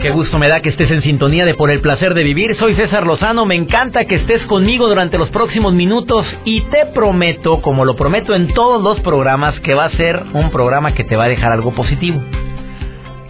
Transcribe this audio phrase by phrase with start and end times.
[0.00, 2.54] Qué gusto me da que estés en sintonía de Por el placer de vivir.
[2.56, 3.44] Soy César Lozano.
[3.46, 8.32] Me encanta que estés conmigo durante los próximos minutos y te prometo, como lo prometo
[8.32, 11.50] en todos los programas, que va a ser un programa que te va a dejar
[11.50, 12.22] algo positivo.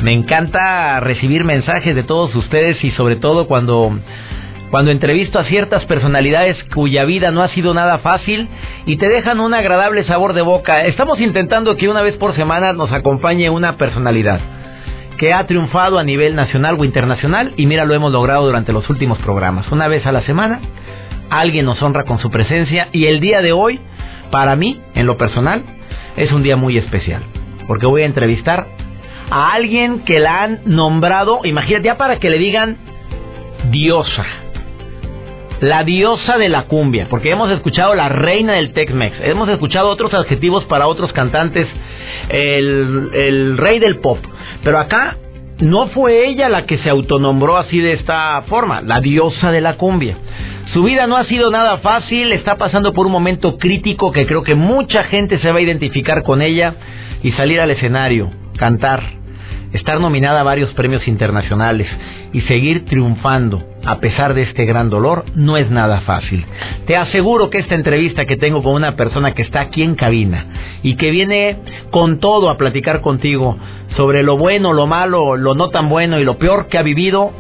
[0.02, 3.98] Me encanta recibir mensajes de todos ustedes y sobre todo cuando
[4.70, 8.46] cuando entrevisto a ciertas personalidades cuya vida no ha sido nada fácil
[8.84, 10.84] y te dejan un agradable sabor de boca.
[10.84, 14.57] Estamos intentando que una vez por semana nos acompañe una personalidad
[15.18, 18.88] que ha triunfado a nivel nacional o internacional y mira lo hemos logrado durante los
[18.88, 19.70] últimos programas.
[19.72, 20.60] Una vez a la semana
[21.28, 23.80] alguien nos honra con su presencia y el día de hoy,
[24.30, 25.62] para mí, en lo personal,
[26.16, 27.22] es un día muy especial
[27.68, 28.66] porque voy a entrevistar
[29.30, 32.78] a alguien que la han nombrado, imagínate ya para que le digan
[33.70, 34.24] diosa.
[35.60, 40.14] La diosa de la cumbia, porque hemos escuchado la reina del Tex-Mex, hemos escuchado otros
[40.14, 41.66] adjetivos para otros cantantes,
[42.28, 44.18] el, el rey del pop,
[44.62, 45.16] pero acá
[45.58, 49.74] no fue ella la que se autonombró así de esta forma, la diosa de la
[49.74, 50.16] cumbia.
[50.72, 54.44] Su vida no ha sido nada fácil, está pasando por un momento crítico que creo
[54.44, 56.74] que mucha gente se va a identificar con ella
[57.22, 59.02] y salir al escenario, cantar,
[59.72, 61.88] estar nominada a varios premios internacionales
[62.32, 66.44] y seguir triunfando a pesar de este gran dolor no es nada fácil.
[66.86, 70.44] Te aseguro que esta entrevista que tengo con una persona que está aquí en cabina
[70.82, 71.56] y que viene
[71.90, 73.56] con todo a platicar contigo
[73.96, 77.32] sobre lo bueno, lo malo, lo no tan bueno y lo peor que ha vivido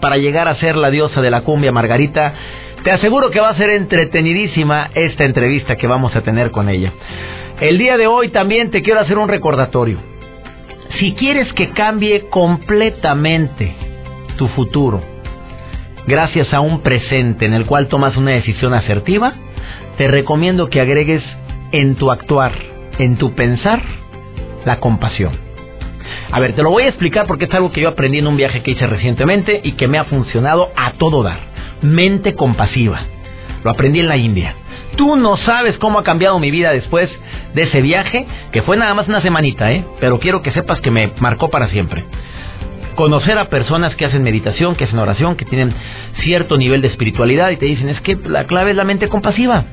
[0.00, 2.34] para llegar a ser la diosa de la cumbia Margarita,
[2.82, 6.92] te aseguro que va a ser entretenidísima esta entrevista que vamos a tener con ella.
[7.60, 9.98] El día de hoy también te quiero hacer un recordatorio.
[10.98, 13.72] Si quieres que cambie completamente
[14.36, 15.11] tu futuro,
[16.06, 19.34] gracias a un presente en el cual tomas una decisión asertiva,
[19.98, 21.22] te recomiendo que agregues
[21.72, 22.52] en tu actuar,
[22.98, 23.82] en tu pensar,
[24.64, 25.32] la compasión.
[26.30, 28.36] A ver, te lo voy a explicar porque es algo que yo aprendí en un
[28.36, 31.40] viaje que hice recientemente y que me ha funcionado a todo dar.
[31.82, 33.06] Mente compasiva.
[33.64, 34.54] Lo aprendí en la India.
[34.96, 37.08] Tú no sabes cómo ha cambiado mi vida después
[37.54, 39.84] de ese viaje, que fue nada más una semanita, ¿eh?
[40.00, 42.04] Pero quiero que sepas que me marcó para siempre.
[43.02, 45.74] Conocer a personas que hacen meditación, que hacen oración, que tienen
[46.22, 49.64] cierto nivel de espiritualidad y te dicen, es que la clave es la mente compasiva.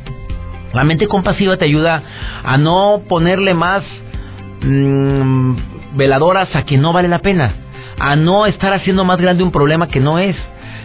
[0.73, 2.01] La mente compasiva te ayuda
[2.43, 3.83] a no ponerle más
[4.63, 5.53] mmm,
[5.93, 7.53] veladoras a que no vale la pena,
[7.99, 10.35] a no estar haciendo más grande un problema que no es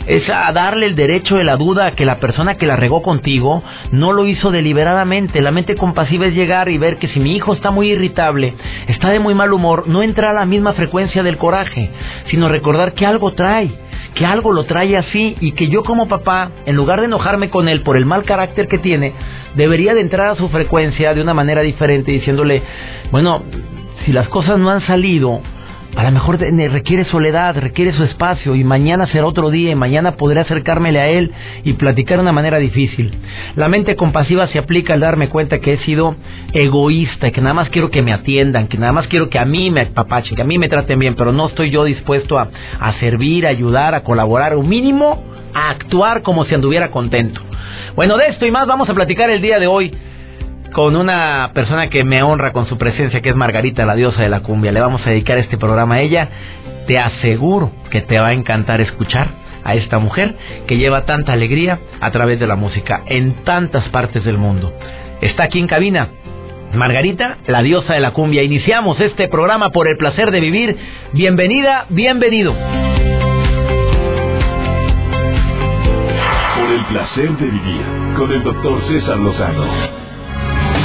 [0.06, 3.02] es a darle el derecho de la duda a que la persona que la regó
[3.02, 5.40] contigo no lo hizo deliberadamente.
[5.40, 8.54] La mente compasiva es llegar y ver que si mi hijo está muy irritable,
[8.88, 11.90] está de muy mal humor, no entra a la misma frecuencia del coraje,
[12.26, 13.70] sino recordar que algo trae,
[14.14, 17.68] que algo lo trae así y que yo como papá, en lugar de enojarme con
[17.68, 19.14] él por el mal carácter que tiene,
[19.54, 22.62] debería de entrar a su frecuencia de una manera diferente diciéndole,
[23.10, 23.42] bueno,
[24.04, 25.40] si las cosas no han salido,
[25.96, 30.16] a lo mejor requiere soledad, requiere su espacio y mañana será otro día y mañana
[30.16, 31.32] podré acercármele a él
[31.62, 33.16] y platicar de una manera difícil.
[33.54, 36.16] La mente compasiva se aplica al darme cuenta que he sido
[36.52, 39.70] egoísta, que nada más quiero que me atiendan, que nada más quiero que a mí
[39.70, 42.48] me apapachen, que a mí me traten bien, pero no estoy yo dispuesto a,
[42.80, 45.22] a servir, a ayudar, a colaborar, o mínimo
[45.54, 47.40] a actuar como si anduviera contento.
[47.94, 49.92] Bueno, de esto y más vamos a platicar el día de hoy
[50.74, 54.28] con una persona que me honra con su presencia, que es Margarita, la diosa de
[54.28, 54.72] la cumbia.
[54.72, 56.28] Le vamos a dedicar este programa a ella.
[56.88, 59.28] Te aseguro que te va a encantar escuchar
[59.62, 60.34] a esta mujer
[60.66, 64.74] que lleva tanta alegría a través de la música en tantas partes del mundo.
[65.20, 66.08] Está aquí en cabina.
[66.74, 68.42] Margarita, la diosa de la cumbia.
[68.42, 70.76] Iniciamos este programa por el placer de vivir.
[71.12, 72.52] Bienvenida, bienvenido.
[76.52, 77.82] Por el placer de vivir
[78.16, 80.03] con el doctor César Lozano.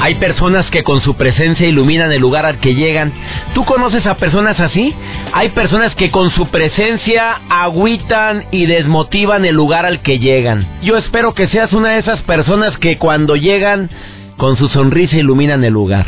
[0.02, 3.12] Hay personas que con su presencia iluminan el lugar al que llegan.
[3.54, 4.94] ¿Tú conoces a personas así?
[5.34, 10.68] Hay personas que con su presencia agüitan y desmotivan el lugar al que llegan.
[10.82, 13.90] Yo espero que seas una de esas personas que cuando llegan
[14.38, 16.08] con su sonrisa iluminan el lugar.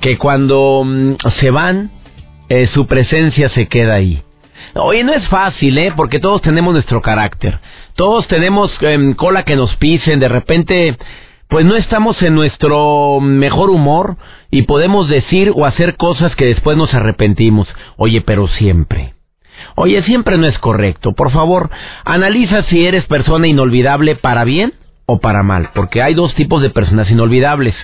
[0.00, 1.90] Que cuando mm, se van,
[2.48, 4.22] eh, su presencia se queda ahí.
[4.74, 5.92] Oye, no es fácil, ¿eh?
[5.96, 7.58] Porque todos tenemos nuestro carácter.
[7.94, 10.20] Todos tenemos em, cola que nos pisen.
[10.20, 10.96] De repente
[11.48, 14.16] pues no estamos en nuestro mejor humor
[14.50, 17.68] y podemos decir o hacer cosas que después nos arrepentimos.
[17.96, 19.14] Oye, pero siempre.
[19.76, 21.12] Oye, siempre no es correcto.
[21.12, 21.70] Por favor,
[22.04, 24.74] analiza si eres persona inolvidable para bien
[25.06, 27.74] o para mal, porque hay dos tipos de personas inolvidables.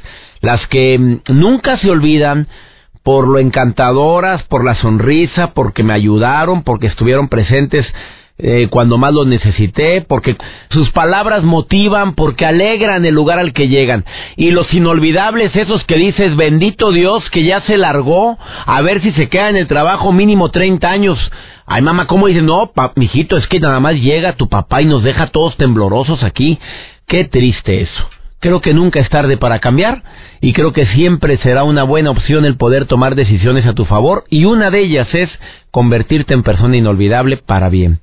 [0.41, 2.49] Las que mm, nunca se olvidan
[3.03, 7.87] por lo encantadoras, por la sonrisa, porque me ayudaron, porque estuvieron presentes
[8.39, 10.37] eh, cuando más lo necesité, porque
[10.71, 14.05] sus palabras motivan, porque alegran el lugar al que llegan.
[14.37, 19.13] Y los inolvidables, esos que dices, bendito Dios, que ya se largó, a ver si
[19.13, 21.19] se queda en el trabajo mínimo 30 años.
[21.67, 22.43] Ay, mamá, ¿cómo dices?
[22.43, 26.59] No, mijito, es que nada más llega tu papá y nos deja todos temblorosos aquí.
[27.07, 28.09] Qué triste eso.
[28.41, 30.03] Creo que nunca es tarde para cambiar
[30.41, 34.25] y creo que siempre será una buena opción el poder tomar decisiones a tu favor
[34.29, 35.31] y una de ellas es
[35.71, 38.01] convertirte en persona inolvidable para bien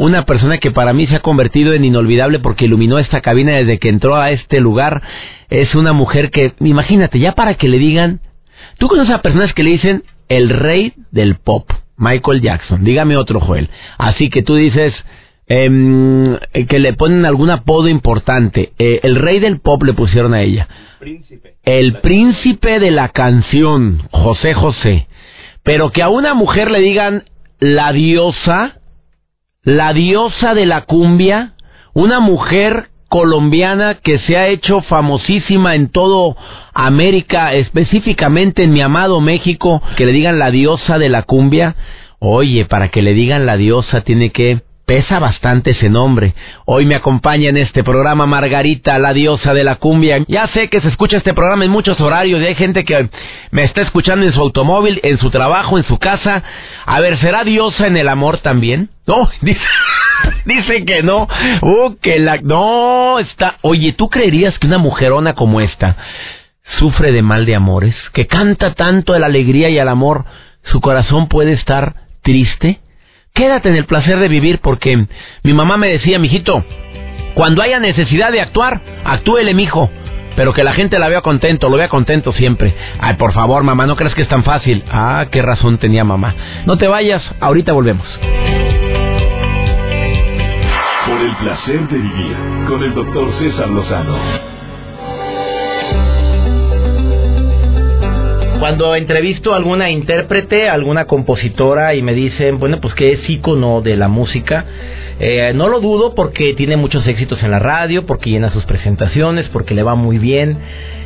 [0.00, 3.78] una persona que para mí se ha convertido en inolvidable porque iluminó esta cabina desde
[3.78, 5.02] que entró a este lugar.
[5.50, 8.20] Es una mujer que, imagínate, ya para que le digan,
[8.78, 13.40] tú conoces a personas que le dicen el rey del pop, Michael Jackson, dígame otro
[13.40, 13.68] Joel.
[13.98, 14.94] Así que tú dices
[15.48, 18.72] em, que le ponen algún apodo importante.
[18.78, 20.66] Eh, el rey del pop le pusieron a ella.
[20.98, 21.56] Príncipe.
[21.62, 25.08] El príncipe de la canción, José José.
[25.62, 27.24] Pero que a una mujer le digan
[27.58, 28.79] la diosa,
[29.62, 31.52] la diosa de la cumbia,
[31.92, 36.36] una mujer colombiana que se ha hecho famosísima en todo
[36.72, 41.74] América, específicamente en mi amado México, que le digan la diosa de la cumbia.
[42.20, 46.34] Oye, para que le digan la diosa tiene que Pesa bastante ese nombre.
[46.64, 50.24] Hoy me acompaña en este programa Margarita, la diosa de la cumbia.
[50.26, 53.08] Ya sé que se escucha este programa en muchos horarios y hay gente que
[53.52, 56.42] me está escuchando en su automóvil, en su trabajo, en su casa.
[56.86, 58.90] A ver, ¿será diosa en el amor también?
[59.06, 59.60] No, dice,
[60.44, 61.28] dice que no.
[61.62, 62.38] Uh, que la...
[62.38, 63.58] No, está...
[63.60, 65.96] Oye, ¿tú creerías que una mujerona como esta
[66.80, 67.94] sufre de mal de amores?
[68.12, 70.24] Que canta tanto de la alegría y el amor,
[70.64, 71.94] su corazón puede estar
[72.24, 72.80] triste?
[73.32, 75.06] Quédate en el placer de vivir porque
[75.42, 76.64] mi mamá me decía, mijito,
[77.34, 79.90] cuando haya necesidad de actuar, actúele, mijo.
[80.36, 82.74] Pero que la gente la vea contento, lo vea contento siempre.
[83.00, 84.84] Ay, por favor, mamá, no crees que es tan fácil.
[84.90, 86.34] Ah, qué razón tenía mamá.
[86.66, 88.06] No te vayas, ahorita volvemos.
[91.06, 92.36] Por el placer de vivir
[92.68, 94.59] con el doctor César Lozano.
[98.60, 103.80] Cuando entrevisto a alguna intérprete, alguna compositora y me dicen, bueno, pues que es ícono
[103.80, 104.66] de la música,
[105.18, 109.48] eh, no lo dudo porque tiene muchos éxitos en la radio, porque llena sus presentaciones,
[109.48, 110.58] porque le va muy bien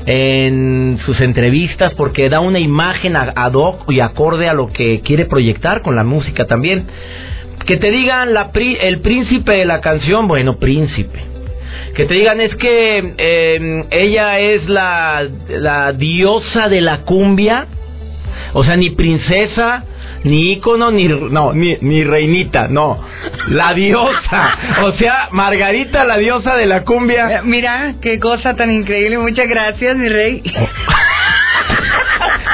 [0.04, 5.24] en sus entrevistas, porque da una imagen ad hoc y acorde a lo que quiere
[5.24, 6.86] proyectar con la música también.
[7.66, 11.33] Que te digan la el príncipe de la canción, bueno, príncipe
[11.94, 17.66] que te digan es que eh, ella es la, la diosa de la cumbia,
[18.52, 19.84] o sea, ni princesa,
[20.24, 23.00] ni ícono, ni, no, ni, ni reinita, no,
[23.48, 27.38] la diosa, o sea, Margarita, la diosa de la cumbia.
[27.38, 30.42] Eh, mira, qué cosa tan increíble, muchas gracias, mi rey.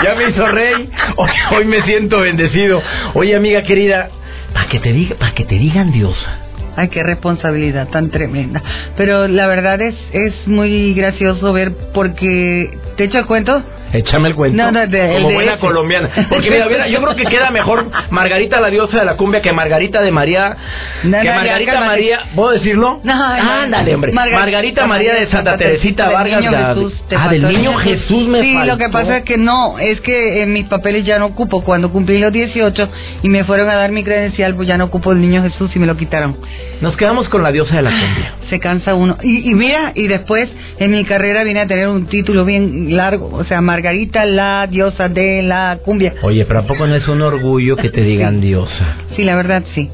[0.05, 2.83] ya me hizo rey, hoy, hoy me siento bendecido.
[3.15, 4.11] Oye, amiga querida,
[4.53, 6.50] para que te diga, para que te digan diosa
[6.81, 8.63] Ay, qué responsabilidad tan tremenda.
[8.97, 13.63] Pero la verdad es, es muy gracioso ver porque, ¿te echo el cuento?
[13.93, 14.57] Échame el cuento.
[14.57, 16.11] No, no, de, Como buena colombiana.
[16.29, 20.01] Porque mira, yo creo que queda mejor Margarita la diosa de la cumbia que Margarita
[20.01, 20.57] de María.
[21.03, 23.01] que Margarita María, ¿puedo decirlo?
[23.03, 24.13] No, Ándale, hombre.
[24.13, 26.41] Margarita, María de Santa Teresita Vargas.
[26.41, 30.01] Niño Jesús, ah, del niño Jesús me Sí, lo que pasa es que no, es
[30.01, 31.63] que en mis papeles ya no ocupo.
[31.63, 32.89] Cuando cumplí los 18
[33.23, 35.79] y me fueron a dar mi credencial, pues ya no ocupo el niño Jesús y
[35.79, 36.37] me lo quitaron.
[36.81, 38.35] Nos quedamos con la diosa de la cumbia.
[38.49, 39.17] Se cansa uno.
[39.23, 40.49] Y, y mira, y después
[40.79, 44.67] en mi carrera vine a tener un título bien largo, o sea, Margarita Margarita, la
[44.67, 46.13] diosa de la cumbia.
[46.21, 48.97] Oye, pero ¿a poco no es un orgullo que te digan diosa?
[49.17, 49.89] Sí, la verdad sí.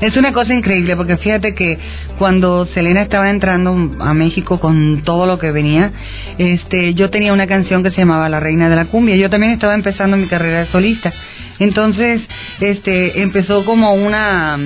[0.00, 1.78] Es una cosa increíble porque fíjate que
[2.18, 5.92] cuando Selena estaba entrando a México con todo lo que venía,
[6.36, 9.14] este, yo tenía una canción que se llamaba La Reina de la Cumbia.
[9.14, 11.12] Yo también estaba empezando mi carrera de solista.
[11.60, 12.20] Entonces,
[12.60, 14.58] este, empezó como una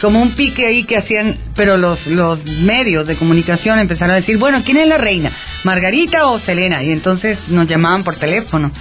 [0.00, 4.38] como un pique ahí que hacían, pero los, los medios de comunicación empezaron a decir,
[4.38, 5.32] bueno, ¿quién es la reina?
[5.64, 6.82] ¿Margarita o Selena?
[6.82, 8.72] Y entonces nos llamaban por teléfono.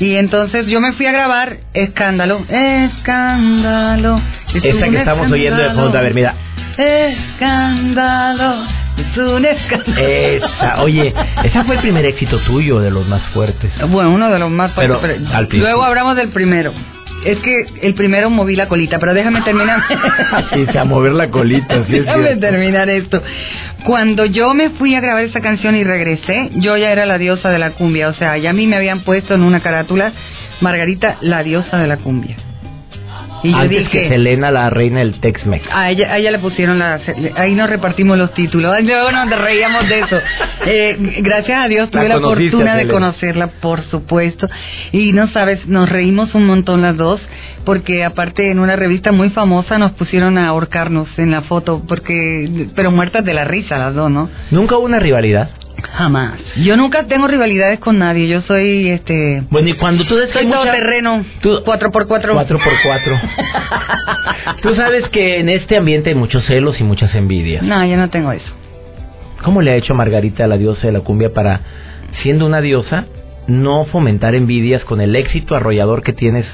[0.00, 4.20] Y entonces yo me fui a grabar Escándalo, Escándalo.
[4.54, 6.34] Esta que estamos oyendo de fondo, a ver, mira.
[6.76, 8.64] Escándalo,
[8.96, 9.98] es un escándalo.
[9.98, 11.12] Esa, oye,
[11.42, 13.72] ese fue el primer éxito tuyo, de los más fuertes.
[13.88, 14.98] Bueno, uno de los más fuertes.
[15.00, 16.72] Pero, Luego hablamos del primero.
[17.24, 19.82] Es que el primero moví la colita, pero déjame terminar.
[20.52, 23.22] sí, a mover la colita, sí Déjame terminar esto.
[23.84, 27.50] Cuando yo me fui a grabar esa canción y regresé, yo ya era la diosa
[27.50, 28.08] de la cumbia.
[28.08, 30.12] O sea, ya a mí me habían puesto en una carátula
[30.60, 32.36] Margarita, la diosa de la cumbia.
[33.42, 35.68] Y yo dije, que Selena, la reina del Tex-Mex.
[35.72, 37.00] A ella, a ella le pusieron la...
[37.36, 38.74] Ahí nos repartimos los títulos.
[38.82, 40.18] Luego nos reíamos de eso.
[40.70, 44.48] Eh, gracias a Dios tuve la, fortuna de conocerla, por supuesto.
[44.92, 47.20] Y no sabes, nos reímos un montón las dos,
[47.64, 52.68] porque aparte en una revista muy famosa nos pusieron a ahorcarnos en la foto, porque
[52.74, 54.28] pero muertas de la risa las dos, ¿no?
[54.50, 55.50] ¿Nunca hubo una rivalidad?
[55.82, 56.40] Jamás.
[56.56, 58.28] Yo nunca tengo rivalidades con nadie.
[58.28, 59.42] Yo soy este.
[59.50, 60.72] Bueno, y cuando tú soy mucha...
[60.72, 61.24] terreno.
[61.40, 61.62] Tú...
[61.64, 63.20] 4 por 4 4 por 4
[64.62, 67.62] tú sabes que en este ambiente hay muchos celos y muchas envidias.
[67.62, 68.52] No, yo no tengo eso.
[69.42, 71.60] ¿Cómo le ha hecho Margarita a la diosa de la cumbia para,
[72.22, 73.06] siendo una diosa,
[73.46, 76.46] no fomentar envidias con el éxito arrollador que tienes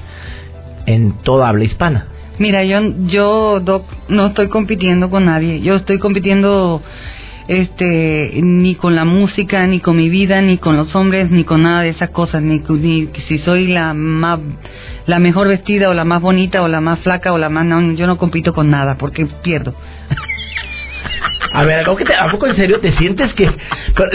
[0.87, 2.07] en toda habla hispana?
[2.39, 5.61] Mira, yo, yo, Doc, no estoy compitiendo con nadie.
[5.61, 6.83] Yo estoy compitiendo
[7.49, 11.63] este ni con la música ni con mi vida ni con los hombres ni con
[11.63, 14.41] nada de esas cosas ni, ni si soy la más
[15.07, 17.93] la mejor vestida o la más bonita o la más flaca o la más no,
[17.93, 19.75] yo no compito con nada porque pierdo
[21.55, 23.49] A ver, ¿a poco en serio te sientes que...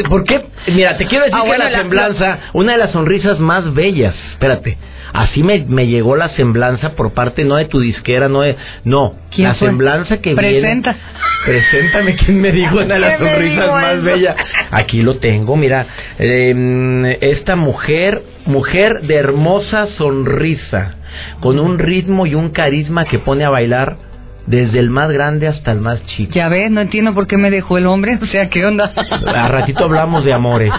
[0.09, 0.41] ¿Por qué?
[0.67, 4.77] Mira, te quiero decir ah, que la, semblanza, una de las sonrisas más bellas, espérate,
[5.13, 8.57] así me, me llegó la semblanza por parte no de tu disquera, no de...
[8.83, 10.91] No, la semblanza que Presenta.
[10.91, 11.09] viene...
[11.45, 14.35] Preséntame quién me dijo una de las sonrisas más bellas.
[14.71, 15.87] Aquí lo tengo, mira,
[16.19, 20.95] eh, esta mujer, mujer de hermosa sonrisa,
[21.39, 24.08] con un ritmo y un carisma que pone a bailar
[24.49, 26.31] desde el más grande hasta el más chico.
[26.33, 28.91] Ya ves, no entiendo por qué me dejó el hombre, o sea, ¿qué onda?
[29.27, 30.73] A ratito hablamos de amores.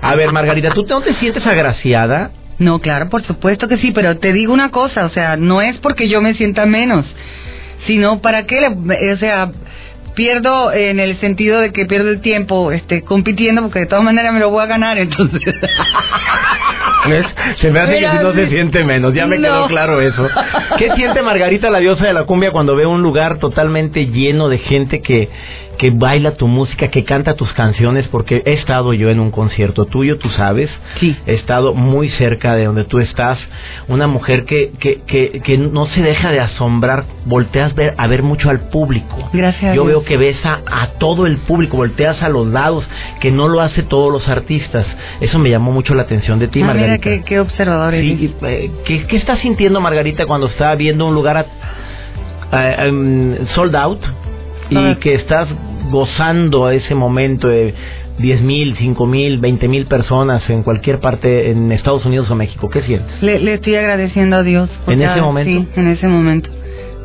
[0.00, 2.32] A ver, Margarita, ¿tú no te sientes agraciada?
[2.58, 5.78] No, claro, por supuesto que sí, pero te digo una cosa, o sea, no es
[5.78, 7.06] porque yo me sienta menos,
[7.86, 9.50] sino para qué, o sea,
[10.14, 14.32] pierdo en el sentido de que pierdo el tiempo este compitiendo porque de todas maneras
[14.32, 15.54] me lo voy a ganar entonces.
[17.60, 19.12] Se me hace que si no se siente menos.
[19.12, 20.28] Ya me quedó claro eso.
[20.78, 24.58] ¿qué siente Margarita la diosa de la cumbia cuando ve un lugar totalmente lleno de
[24.58, 25.28] gente que
[25.78, 29.86] que baila tu música, que canta tus canciones, porque he estado yo en un concierto
[29.86, 30.70] tuyo, tú sabes.
[31.00, 31.16] Sí.
[31.26, 33.38] He estado muy cerca de donde tú estás.
[33.88, 38.22] Una mujer que, que, que, que no se deja de asombrar, volteas ver, a ver
[38.22, 39.30] mucho al público.
[39.32, 39.74] Gracias.
[39.74, 40.60] Yo veo que ves a,
[40.98, 42.84] todo el público, volteas a los lados,
[43.20, 44.86] que no lo hace todos los artistas.
[45.20, 47.08] Eso me llamó mucho la atención de ti, ah, Margarita.
[47.08, 51.14] Mira qué, qué observador sí, eh, ¿qué, ¿qué, estás sintiendo, Margarita, cuando está viendo un
[51.14, 51.46] lugar
[53.54, 54.00] sold out?
[54.72, 55.48] Y que estás
[55.90, 57.74] gozando ese momento de
[58.18, 62.68] 10 mil, 5 mil, 20 mil personas en cualquier parte en Estados Unidos o México.
[62.70, 63.22] ¿Qué sientes?
[63.22, 64.70] Le, estoy agradeciendo a Dios.
[64.86, 65.50] ¿En ese momento?
[65.50, 66.50] Sí, en ese momento.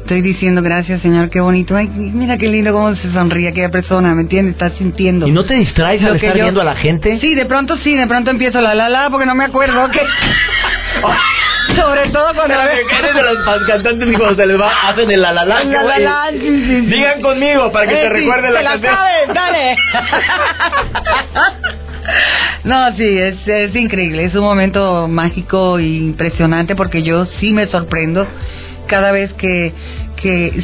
[0.02, 1.76] Estoy diciendo gracias, Señor, qué bonito.
[1.76, 4.54] Ay, mira qué lindo cómo se sonríe aquella persona, ¿me entiendes?
[4.54, 5.28] Estás sintiendo.
[5.28, 7.20] ¿Y no te distraes al estar viendo a la gente?
[7.20, 9.90] Sí, de pronto sí, de pronto empiezo la la la porque no me acuerdo.
[9.92, 10.00] ¿qué?
[11.76, 15.46] Sobre todo cuando eres de los cantantes cuando se les va hacen el la la
[15.46, 15.64] la.
[15.64, 18.96] la, Digan conmigo para que te eh, recuerden la, canción.
[18.96, 19.76] Sabes, dale.
[22.64, 27.68] No, sí, es, es increíble, es un momento mágico e impresionante porque yo sí me
[27.68, 28.26] sorprendo
[28.88, 29.74] cada vez que,
[30.22, 30.64] que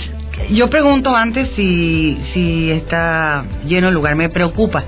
[0.51, 4.83] yo pregunto antes si, si está lleno el lugar, me preocupa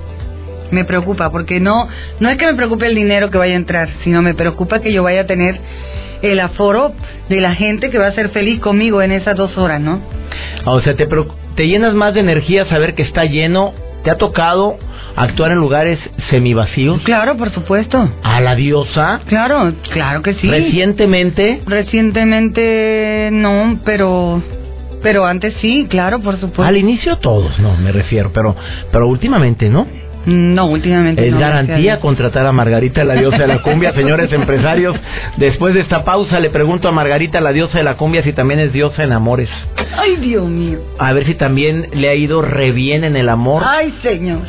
[0.70, 1.86] me preocupa porque no
[2.18, 4.92] no es que me preocupe el dinero que vaya a entrar, sino me preocupa que
[4.92, 5.60] yo vaya a tener
[6.22, 6.92] el aforo
[7.28, 10.00] de la gente que va a ser feliz conmigo en esas dos horas, ¿no?
[10.64, 11.06] O sea, te,
[11.54, 13.72] te llenas más de energía saber que está lleno.
[14.04, 14.78] ¿Te ha tocado
[15.16, 15.98] actuar en lugares
[16.30, 17.00] semivacíos?
[17.02, 18.08] Claro, por supuesto.
[18.22, 19.20] ¿A la diosa?
[19.26, 20.48] Claro, claro que sí.
[20.48, 21.62] ¿Recientemente?
[21.66, 24.42] Recientemente no, pero
[25.02, 26.62] pero antes sí, claro, por supuesto.
[26.64, 28.54] Al inicio todos, no, me refiero, pero
[28.92, 29.86] pero últimamente, ¿no?
[30.26, 33.92] No, últimamente es garantía contratar a Margarita, la diosa de la cumbia.
[33.94, 34.96] Señores empresarios,
[35.36, 38.58] después de esta pausa le pregunto a Margarita, la diosa de la cumbia, si también
[38.60, 39.48] es diosa en amores.
[39.96, 40.80] Ay, Dios mío.
[40.98, 43.62] A ver si también le ha ido re bien en el amor.
[43.64, 44.40] Ay, señor.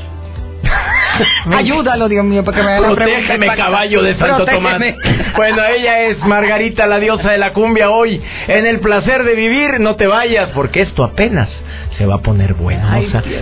[1.55, 4.77] Ayúdalo, Dios mío, para que me haga Protégeme, caballo de Santo Tomás.
[5.35, 9.79] Bueno, ella es Margarita, la diosa de la cumbia, hoy en el placer de vivir.
[9.79, 11.49] No te vayas, porque esto apenas
[11.97, 12.87] se va a poner bueno.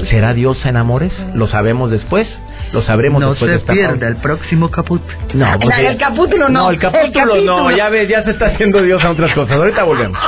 [0.09, 1.11] ¿Será diosa en amores?
[1.33, 2.27] ¿Lo sabemos después?
[2.73, 5.01] Lo sabremos no después se de pierda el próximo capítulo.
[5.33, 6.63] No, el capítulo no.
[6.63, 7.71] No, el capítulo, no.
[7.71, 9.55] Ya ves, ya se está haciendo diosa en otras cosas.
[9.55, 10.19] Ahorita volvemos.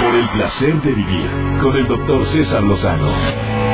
[0.00, 3.65] Por el placer de vivir con el doctor César Lozano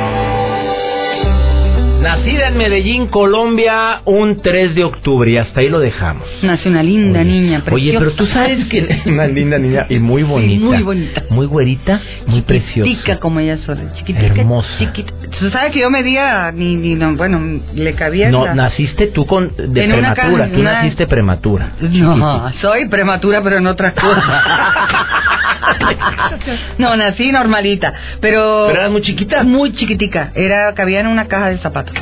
[2.23, 6.25] Nacida en Medellín, Colombia, un 3 de octubre y hasta ahí lo dejamos.
[6.41, 7.75] Nació una linda Oye, niña, preciosa.
[7.75, 10.63] Oye, pero tú sabes que una linda niña y muy bonita.
[10.65, 11.23] muy bonita.
[11.29, 12.87] Muy güerita, muy preciosa.
[12.89, 14.25] Chiquitica como ella sola, chiquitica.
[14.27, 14.69] Hermosa.
[14.79, 15.11] Chiquita.
[15.37, 19.25] Tú sabes que yo medía, ni, ni, no, bueno, le cabía No, la- naciste tú
[19.25, 21.71] con de En una prematura, ca- tú una- naciste prematura.
[21.81, 24.23] No, soy prematura, pero en otras cosas.
[26.77, 28.65] no, nací normalita, pero...
[28.67, 29.43] Pero eras muy chiquita.
[29.43, 30.31] Muy chiquitica.
[30.35, 31.93] Era, cabía en una caja de zapatos.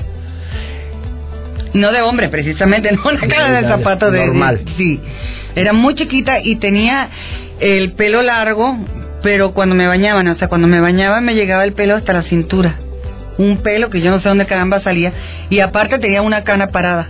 [1.73, 4.19] No de hombre, precisamente, no una caja de zapatos de...
[4.19, 4.61] de- normal.
[4.77, 4.99] sí.
[5.53, 7.09] Era muy chiquita y tenía
[7.59, 8.77] el pelo largo,
[9.21, 12.23] pero cuando me bañaban, o sea, cuando me bañaban me llegaba el pelo hasta la
[12.23, 12.75] cintura.
[13.37, 15.11] Un pelo que yo no sé dónde caramba salía.
[15.49, 17.07] Y aparte tenía una cana parada.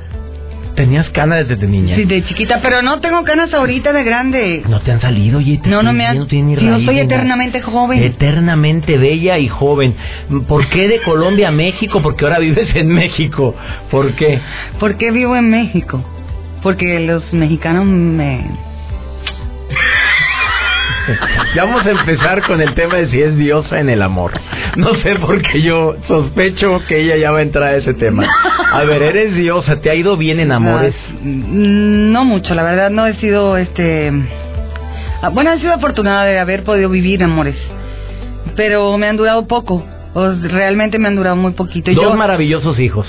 [0.75, 1.95] Tenías canas desde niña.
[1.97, 4.63] Sí, de chiquita, pero no tengo canas ahorita de grande.
[4.69, 5.59] No te han salido, oye.
[5.61, 8.01] te No, no me han- tiene Yo raíz, soy eternamente joven.
[8.01, 9.95] Eternamente bella y joven.
[10.47, 12.01] ¿Por qué de Colombia a México?
[12.01, 13.53] Porque ahora vives en México.
[13.91, 14.39] ¿Por qué?
[14.79, 16.03] ¿Por qué vivo en México?
[16.63, 18.45] Porque los mexicanos me...
[21.55, 24.31] Ya vamos a empezar con el tema de si es diosa en el amor.
[24.77, 28.23] No sé por qué yo sospecho que ella ya va a entrar a ese tema.
[28.71, 30.95] A ver, eres diosa, ¿te ha ido bien en amores?
[31.21, 34.11] Mm, No mucho, la verdad no he sido, este...
[35.21, 37.55] ah, Bueno, he sido afortunada de haber podido vivir amores,
[38.55, 39.85] pero me han durado poco.
[40.13, 41.89] O realmente me han durado muy poquito.
[41.91, 43.07] Dos yo maravillosos hijos.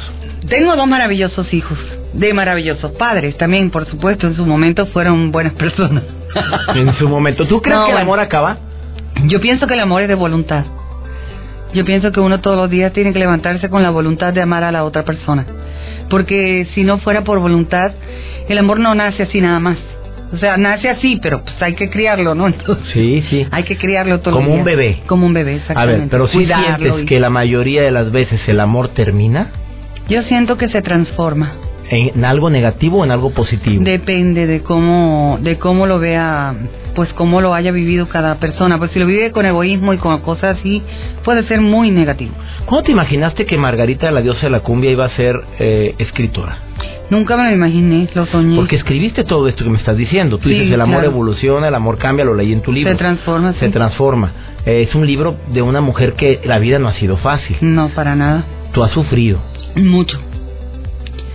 [0.49, 1.77] tengo dos maravillosos hijos,
[2.13, 6.05] de maravillosos padres también, por supuesto, en su momento fueron buenas personas.
[6.75, 7.47] En su momento.
[7.47, 8.57] ¿Tú crees No, que el amor acaba?
[9.25, 10.65] Yo pienso que el amor es de voluntad.
[11.75, 14.63] Yo pienso que uno todos los días tiene que levantarse con la voluntad de amar
[14.65, 15.47] a la otra persona.
[16.11, 17.93] Porque si no fuera por voluntad,
[18.49, 19.79] el amor no nace así nada más.
[20.33, 22.47] O sea, nace así, pero pues hay que criarlo, ¿no?
[22.49, 23.47] Entonces, Sí, sí.
[23.51, 25.01] hay que criarlo todo Como un bebé.
[25.07, 26.01] Como un bebé, A exactamente.
[26.01, 29.51] ver, pero si Cuidarlo sientes y- que la mayoría de las veces el amor termina
[30.09, 31.53] Yo siento que se transforma.
[31.95, 33.85] En algo negativo o en algo positivo.
[33.85, 36.55] Depende de cómo, de cómo lo vea,
[36.95, 38.79] pues cómo lo haya vivido cada persona.
[38.79, 40.83] Pues si lo vive con egoísmo y con cosas así,
[41.23, 42.33] puede ser muy negativo.
[42.65, 46.57] ¿Cuándo te imaginaste que Margarita, la diosa de la cumbia, iba a ser eh, escritora?
[47.11, 48.57] Nunca me lo imaginé, lo soñé.
[48.57, 50.39] Porque escribiste todo esto que me estás diciendo.
[50.39, 51.11] Tú Sí, dices, el amor claro.
[51.13, 52.91] evoluciona, el amor cambia, lo leí en tu libro.
[52.91, 54.33] Se transforma, Se transforma.
[54.65, 57.59] Eh, es un libro de una mujer que la vida no ha sido fácil.
[57.61, 58.45] No, para nada.
[58.73, 59.41] Tú has sufrido.
[59.77, 60.19] Mucho.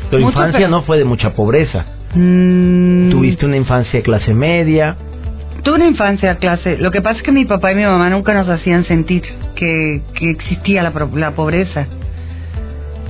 [0.10, 1.86] Tu infancia no fue de mucha pobreza.
[2.14, 4.96] Mm, Tuviste una infancia de clase media.
[5.64, 6.78] Tuve una infancia clase.
[6.78, 9.24] Lo que pasa es que mi papá y mi mamá nunca nos hacían sentir
[9.56, 11.88] que, que existía la, la pobreza.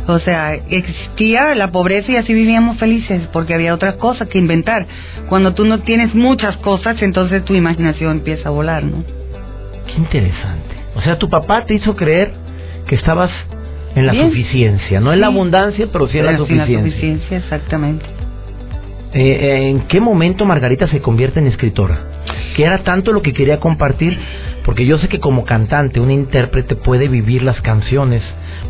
[0.07, 4.85] O sea, existía la pobreza y así vivíamos felices porque había otras cosas que inventar.
[5.27, 9.03] Cuando tú no tienes muchas cosas, entonces tu imaginación empieza a volar, ¿no?
[9.85, 10.75] Qué interesante.
[10.95, 12.31] O sea, tu papá te hizo creer
[12.87, 13.31] que estabas
[13.97, 14.29] en la Bien.
[14.29, 14.99] suficiencia.
[14.99, 16.91] No en la abundancia, pero sí en la Pero sin suficiencia.
[16.91, 18.05] suficiencia, exactamente.
[19.13, 21.97] Eh, ¿En qué momento Margarita se convierte en escritora?
[22.55, 24.17] Que era tanto lo que quería compartir,
[24.67, 28.21] porque yo sé que como cantante, un intérprete puede vivir las canciones,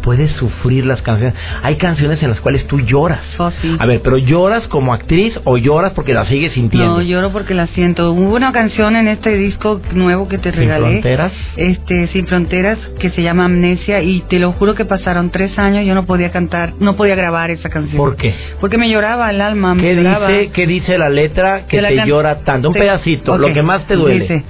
[0.04, 1.34] puede sufrir las canciones.
[1.64, 3.22] Hay canciones en las cuales tú lloras.
[3.40, 3.76] Oh, sí.
[3.80, 6.98] A ver, pero lloras como actriz o lloras porque la sigues sintiendo.
[6.98, 8.12] No, lloro porque la siento.
[8.14, 10.86] Hubo una canción en este disco nuevo que te Sin regalé.
[11.02, 11.34] fronteras.
[11.58, 15.84] Este, Sin Fronteras, que se llama Amnesia, y te lo juro que pasaron tres años,
[15.84, 17.98] yo no podía cantar, no podía grabar esa canción.
[17.98, 18.36] ¿Por qué?
[18.62, 20.28] Porque me lloraba el alma, me ¿Qué lloraba.
[20.30, 22.68] dice, ¿Qué dice la letra que Que la te llora tanto?
[22.68, 24.20] Un te- pedacito, lo que más te duele.
[24.22, 24.44] Dice,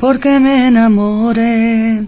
[0.00, 2.06] porque me enamoré,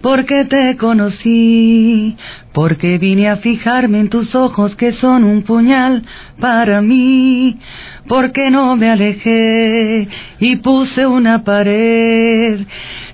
[0.00, 2.16] porque te conocí,
[2.52, 6.04] porque vine a fijarme en tus ojos que son un puñal
[6.40, 7.58] para mí,
[8.06, 10.08] porque no me alejé
[10.40, 12.60] y puse una pared.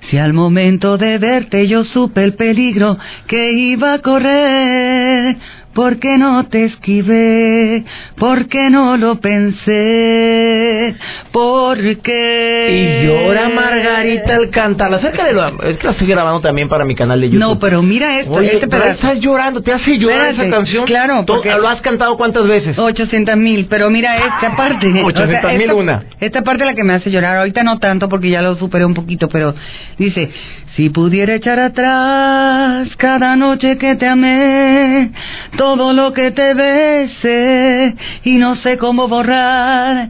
[0.09, 5.37] Si al momento de verte yo supe el peligro que iba a correr,
[5.75, 7.83] ¿Por qué no te esquivé?
[8.17, 10.95] ¿Por qué no lo pensé?
[11.33, 13.01] ¿Por qué?
[13.03, 14.93] Y llora Margarita al cantar.
[14.93, 15.47] Acerca de lo.
[15.63, 17.39] Es que la estoy grabando también para mi canal de YouTube.
[17.41, 19.01] No, pero mira esto, Oye, este pero pedazo.
[19.07, 20.85] estás llorando, te hace llorar Espérate, esa canción.
[20.85, 22.79] claro, ¿Tú- porque- ¿Lo has cantado cuántas veces?
[22.79, 24.87] 800 mil, pero mira esta parte.
[25.03, 26.03] 800,000 esta- una.
[26.21, 27.35] Esta parte es la que me hace llorar.
[27.37, 29.53] Ahorita no tanto porque ya lo superé un poquito, pero
[29.97, 30.29] dice,
[30.75, 35.09] si pudiera echar atrás cada noche que te amé,
[35.57, 40.09] todo lo que te besé y no sé cómo borrar,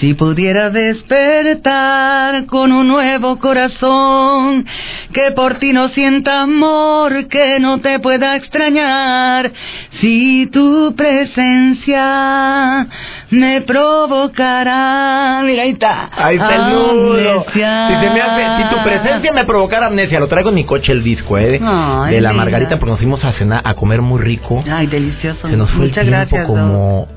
[0.00, 4.66] si pudiera despertar con un nuevo corazón
[5.12, 9.52] que por ti no sienta amor, que no te pueda extrañar,
[10.00, 12.88] si tu presencia
[13.30, 15.40] me provocará.
[15.44, 16.10] Mira, ahí está.
[16.16, 17.44] Ahí está el nudo.
[17.52, 20.92] Si, se me hace, si tu presencia me provocara amnesia, lo traigo en mi coche
[20.92, 21.60] el disco, ¿eh?
[21.62, 22.32] Ay, de la.
[22.32, 24.62] Margarita, porque nos fuimos a cenar, a comer muy rico.
[24.70, 25.48] Ay, delicioso.
[25.48, 27.08] Se nos fue Muchas el tiempo gracias, como...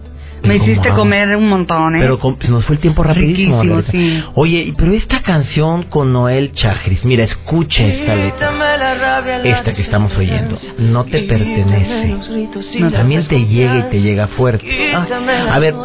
[0.42, 2.00] Me como hiciste comer un montón, ¿eh?
[2.00, 3.62] Pero se nos fue el tiempo rapidísimo.
[3.92, 4.24] Sí.
[4.36, 9.44] Oye, pero esta canción con Noel Chagris, mira, escucha esta letra.
[9.44, 12.16] Esta que estamos oyendo, no te pertenece.
[12.80, 12.92] No.
[12.92, 14.94] También te llega y te llega fuerte.
[14.94, 15.76] A ver,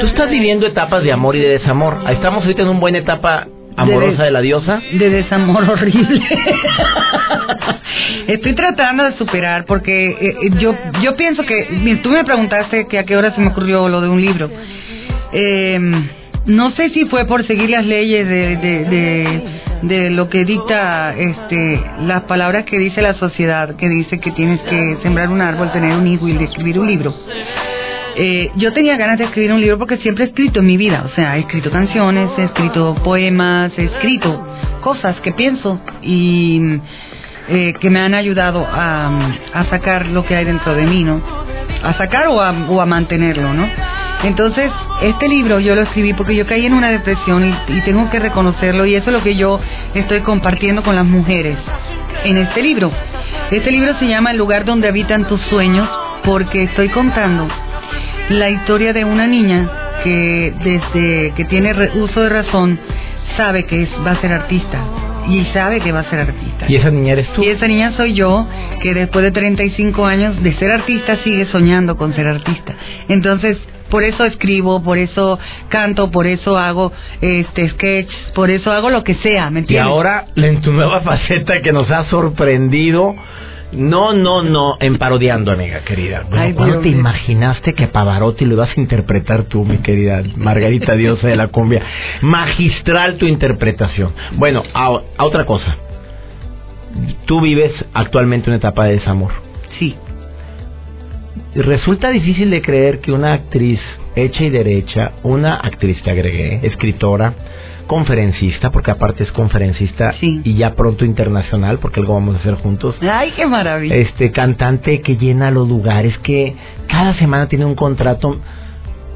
[0.00, 1.98] tú estás viviendo etapas de amor y de desamor.
[2.08, 3.46] Estamos ahorita en una buena etapa
[3.78, 4.80] amorosa de la diosa.
[4.92, 6.22] de desamor horrible.
[8.26, 12.98] Estoy tratando de superar porque eh, eh, yo yo pienso que tú me preguntaste que
[12.98, 14.50] a qué hora se me ocurrió lo de un libro.
[15.32, 15.78] Eh,
[16.46, 19.42] no sé si fue por seguir las leyes de, de, de,
[19.82, 24.60] de lo que dicta este las palabras que dice la sociedad, que dice que tienes
[24.62, 27.14] que sembrar un árbol, tener un hijo y escribir un libro.
[28.20, 31.04] Eh, yo tenía ganas de escribir un libro porque siempre he escrito en mi vida,
[31.06, 34.44] o sea, he escrito canciones, he escrito poemas, he escrito
[34.80, 36.80] cosas que pienso y
[37.48, 39.30] eh, que me han ayudado a,
[39.70, 41.20] sacar lo que hay dentro de mí, ¿no?
[41.84, 43.68] A sacar o a, o a mantenerlo, ¿no?
[44.24, 48.10] Entonces, este libro yo lo escribí porque yo caí en una depresión y, y tengo
[48.10, 49.60] que reconocerlo y eso es lo que yo
[49.94, 51.56] estoy compartiendo con las mujeres
[52.24, 52.90] en este libro.
[53.52, 55.88] Este libro se llama El lugar donde habitan tus sueños
[56.24, 57.46] porque estoy contando
[58.30, 59.68] la historia de una niña
[60.04, 62.78] que desde que tiene uso de razón
[63.36, 64.78] sabe que es, va a ser artista
[65.28, 66.66] y sabe que va a ser artista.
[66.68, 67.42] Y esa niña eres tú.
[67.42, 68.46] Y esa niña soy yo,
[68.80, 72.74] que después de 35 años de ser artista sigue soñando con ser artista.
[73.08, 73.58] Entonces,
[73.90, 75.38] por eso escribo, por eso
[75.68, 79.86] canto, por eso hago este sketch, por eso hago lo que sea, ¿me Y entiendes?
[79.86, 83.14] ahora, en tu nueva faceta que nos ha sorprendido.
[83.72, 86.24] No, no, no, en parodiando, amiga querida.
[86.30, 90.94] Ay, ¿Cuándo te imaginaste que a Pavarotti lo ibas a interpretar tú, mi querida Margarita
[90.94, 91.82] Diosa de la cumbia?
[92.22, 94.12] Magistral tu interpretación.
[94.32, 95.76] Bueno, a, a otra cosa.
[97.26, 99.32] Tú vives actualmente una etapa de desamor.
[99.78, 99.94] Sí,
[101.54, 103.80] Resulta difícil de creer que una actriz
[104.14, 107.34] hecha y derecha, una actriz te agregué, escritora,
[107.88, 110.40] conferencista, porque aparte es conferencista Sí.
[110.44, 112.94] y ya pronto internacional, porque algo vamos a hacer juntos.
[113.02, 113.96] ay, qué maravilla.
[113.96, 116.54] Este cantante que llena los lugares, que
[116.86, 118.38] cada semana tiene un contrato.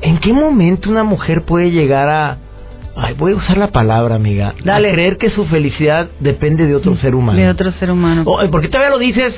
[0.00, 2.38] ¿En qué momento una mujer puede llegar a
[2.94, 4.54] Ay, voy a usar la palabra, amiga.
[4.64, 4.90] Dale.
[4.90, 7.38] A creer que su felicidad depende de otro ser humano.
[7.38, 8.24] De otro ser humano.
[8.26, 9.32] Oh, porque todavía lo dices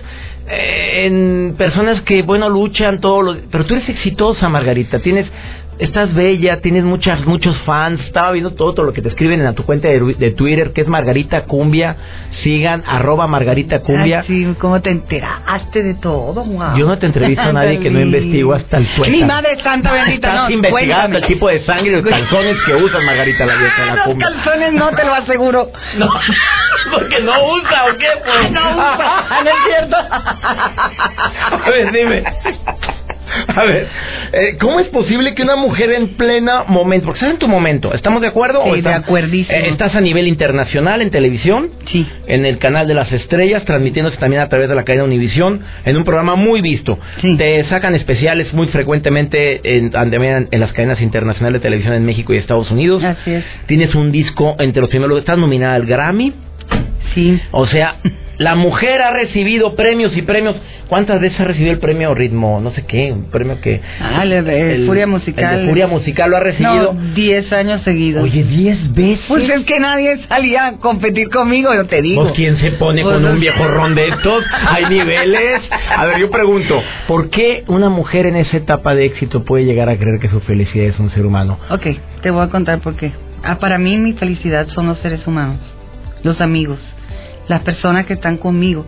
[0.49, 3.37] eh, en personas que, bueno, luchan, todo lo...
[3.53, 4.99] Pero tú eres exitosa, Margarita.
[4.99, 5.27] Tienes...
[5.79, 8.01] Estás bella, tienes muchas, muchos fans.
[8.03, 10.83] Estaba viendo todo, todo lo que te escriben en tu cuenta de, de Twitter, que
[10.83, 11.97] es Margarita Cumbia.
[12.45, 14.21] Sigan, arroba Margarita Cumbia.
[14.21, 16.45] Ay, sí, ¿cómo te enteraste de todo?
[16.45, 16.77] Wow.
[16.77, 19.17] Yo no te entrevisto a nadie que no investigo hasta el tuétano.
[19.19, 21.19] Mi madre santa bendita, Estás no, investigando cuéntame.
[21.19, 24.05] el tipo de sangre y los calzones que usas, Margarita la vieja de la Los
[24.07, 24.27] cumbia.
[24.29, 25.73] calzones no te lo aseguro.
[25.99, 26.07] No,
[26.93, 28.51] porque no usa o qué, pues.
[28.53, 29.97] No usa, no es cierto.
[31.67, 32.23] A ver, dime.
[33.57, 33.87] A ver,
[34.33, 37.93] eh, ¿cómo es posible que una mujer en pleno momento, porque estás en tu momento,
[37.95, 38.63] ¿estamos de acuerdo?
[38.65, 39.57] Sí, ¿O de estás- acuerdísimo.
[39.57, 41.71] eh, ¿Estás a nivel internacional en televisión?
[41.91, 42.07] Sí.
[42.27, 45.97] En el canal de las estrellas, transmitiéndose también a través de la cadena Univisión, en
[45.97, 46.99] un programa muy visto.
[47.21, 47.37] Sí.
[47.37, 52.33] Te sacan especiales muy frecuentemente en, en, en las cadenas internacionales de televisión en México
[52.35, 53.03] y Estados Unidos.
[53.05, 53.45] Así es.
[53.67, 56.33] Tienes un disco entre los primeros, estás nominada al Grammy.
[57.15, 57.41] Sí.
[57.53, 57.97] O sea,
[58.39, 60.57] la mujer ha recibido premios y premios.
[60.89, 62.61] ¿Cuántas veces ha recibido el premio Ritmo?
[62.61, 63.81] No sé qué, un premio que...
[64.01, 65.55] Ah, el, el Furia Musical.
[65.55, 66.93] El de Furia Musical lo ha recibido.
[66.93, 68.23] No, 10 años seguidos.
[68.23, 69.25] Oye, 10 veces.
[69.27, 72.23] Pues es que nadie salía a competir conmigo, yo te digo.
[72.23, 74.45] Pues, ¿quién se pone Pues, con un viejo ron de estos?
[74.69, 75.63] Hay niveles.
[75.97, 79.89] A ver, yo pregunto, ¿por qué una mujer en esa etapa de éxito puede llegar
[79.89, 81.59] a creer que su felicidad es un ser humano?
[81.71, 81.87] Ok,
[82.23, 83.11] te voy a contar por qué.
[83.43, 85.61] Ah, para mí mi felicidad son los seres humanos,
[86.23, 86.79] los amigos,
[87.49, 88.87] las personas que están conmigo.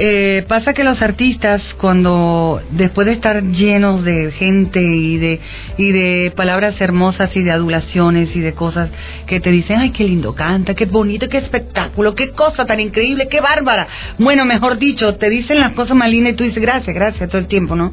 [0.00, 5.40] Eh, pasa que los artistas cuando después de estar llenos de gente y de
[5.76, 8.90] y de palabras hermosas y de adulaciones y de cosas
[9.26, 13.26] que te dicen ay qué lindo canta qué bonito qué espectáculo qué cosa tan increíble
[13.26, 16.94] qué bárbara bueno mejor dicho te dicen las cosas más lindas y tú dices gracias
[16.94, 17.92] gracias todo el tiempo no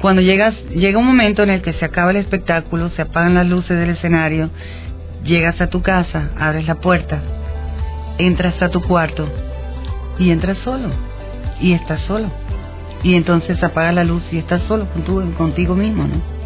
[0.00, 3.48] cuando llegas llega un momento en el que se acaba el espectáculo se apagan las
[3.48, 4.50] luces del escenario
[5.24, 7.41] llegas a tu casa abres la puerta
[8.18, 9.28] entras a tu cuarto
[10.18, 10.88] y entras solo
[11.60, 12.28] y estás solo
[13.02, 16.42] y entonces apagas la luz y estás solo con contigo mismo no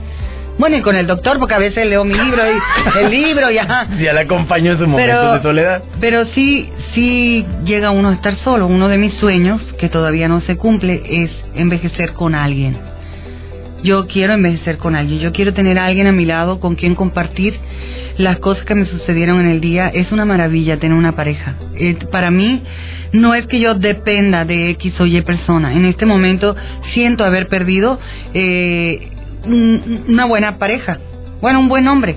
[0.58, 3.58] bueno y con el doctor porque a veces leo mi libro y el libro y
[3.58, 5.82] ajá Ya le acompañó en su momento pero, de soledad.
[6.00, 8.66] pero sí, sí llega uno a estar solo.
[8.66, 12.78] Uno de mis sueños, que todavía no se cumple, es envejecer con alguien.
[13.86, 16.96] Yo quiero envejecer con alguien, yo quiero tener a alguien a mi lado con quien
[16.96, 17.54] compartir
[18.18, 19.88] las cosas que me sucedieron en el día.
[19.88, 21.54] Es una maravilla tener una pareja.
[21.76, 22.62] Eh, para mí
[23.12, 25.72] no es que yo dependa de X o Y persona.
[25.72, 26.56] En este momento
[26.94, 28.00] siento haber perdido
[28.34, 29.08] eh,
[29.46, 30.98] una buena pareja,
[31.40, 32.16] bueno, un buen hombre.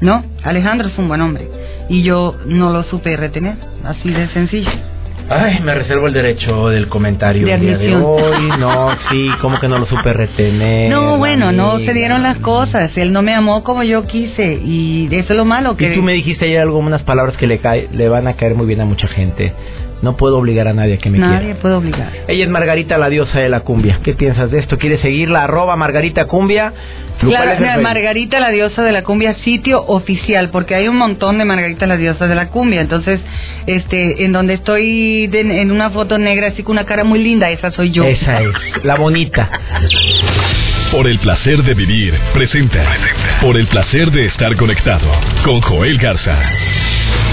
[0.00, 0.24] ¿No?
[0.42, 1.48] Alejandro es un buen hombre
[1.88, 4.93] y yo no lo supe retener, así de sencillo.
[5.28, 7.46] Ay, me reservo el derecho del comentario.
[7.46, 8.48] De día de hoy.
[8.58, 10.90] No, sí, como que no lo supe retener.
[10.90, 12.96] No, bueno, no se dieron las cosas.
[12.96, 15.92] Él no me amó como yo quise y eso es lo malo que.
[15.92, 18.66] Y tú me dijiste ayer algunas palabras que le cae, le van a caer muy
[18.66, 19.52] bien a mucha gente.
[20.04, 21.32] No puedo obligar a nadie a que me quiera.
[21.32, 22.12] Nadie puede obligar.
[22.28, 24.00] Ella es Margarita, la diosa de la cumbia.
[24.04, 24.78] ¿Qué piensas de esto?
[24.78, 25.44] ¿Quieres seguirla?
[25.44, 26.74] Arroba Margarita Cumbia.
[27.20, 31.86] Claro, Margarita, la diosa de la cumbia, sitio oficial, porque hay un montón de Margarita,
[31.86, 32.82] la diosa de la cumbia.
[32.82, 33.18] Entonces,
[33.66, 37.70] este, en donde estoy en una foto negra, así con una cara muy linda, esa
[37.72, 38.04] soy yo.
[38.04, 38.48] Esa es,
[38.82, 39.48] la bonita.
[40.90, 42.84] Por el placer de vivir, presenta.
[43.40, 45.08] Por el placer de estar conectado
[45.44, 46.38] con Joel Garza.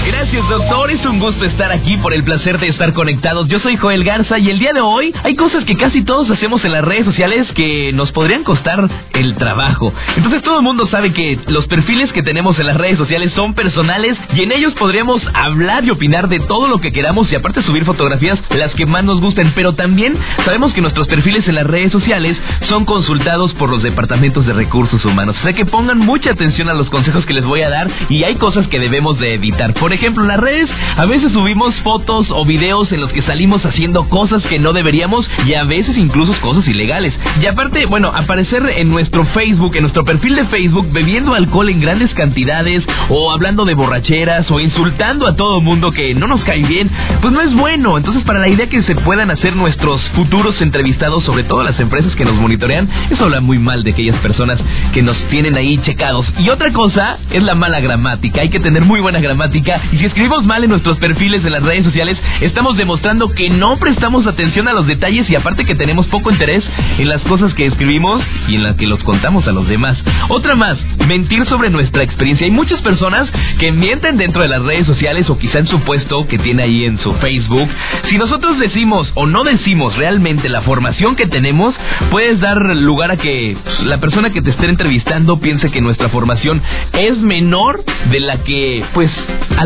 [0.06, 0.90] Gracias, doctor.
[0.90, 3.46] Es un gusto estar aquí por el placer de estar conectados.
[3.46, 6.64] Yo soy Joel Garza y el día de hoy hay cosas que casi todos hacemos
[6.64, 9.92] en las redes sociales que nos podrían costar el trabajo.
[10.16, 13.54] Entonces todo el mundo sabe que los perfiles que tenemos en las redes sociales son
[13.54, 17.62] personales y en ellos podríamos hablar y opinar de todo lo que queramos y aparte
[17.62, 19.52] subir fotografías las que más nos gusten.
[19.54, 22.36] Pero también sabemos que nuestros perfiles en las redes sociales
[22.68, 25.36] son consultados por los departamentos de recursos humanos.
[25.38, 28.24] O sea que pongan mucha atención a los consejos que les voy a dar y
[28.24, 29.74] hay cosas que debemos de evitar.
[29.74, 33.64] Por ejemplo, en las redes a veces subimos fotos o videos en los que salimos
[33.64, 37.14] haciendo cosas que no deberíamos y a veces incluso cosas ilegales.
[37.40, 41.80] Y aparte, bueno, aparecer en nuestro Facebook, en nuestro perfil de Facebook, bebiendo alcohol en
[41.80, 46.62] grandes cantidades o hablando de borracheras o insultando a todo mundo que no nos cae
[46.62, 47.96] bien, pues no es bueno.
[47.96, 52.14] Entonces, para la idea que se puedan hacer nuestros futuros entrevistados, sobre todo las empresas
[52.14, 54.58] que nos monitorean, eso habla muy mal de aquellas personas
[54.92, 56.26] que nos tienen ahí checados.
[56.38, 58.40] Y otra cosa es la mala gramática.
[58.40, 61.62] Hay que tener muy buena gramática y si escribimos mal en nuestros perfiles en las
[61.62, 66.06] redes sociales, estamos demostrando que no prestamos atención a los detalles y aparte que tenemos
[66.06, 66.64] poco interés
[66.98, 69.98] en las cosas que escribimos y en las que los contamos a los demás.
[70.28, 72.44] Otra más, mentir sobre nuestra experiencia.
[72.44, 76.26] Hay muchas personas que mienten dentro de las redes sociales o quizá en su puesto
[76.26, 77.68] que tiene ahí en su Facebook.
[78.04, 81.74] Si nosotros decimos o no decimos realmente la formación que tenemos,
[82.10, 86.62] puedes dar lugar a que la persona que te esté entrevistando piense que nuestra formación
[86.92, 89.10] es menor de la que pues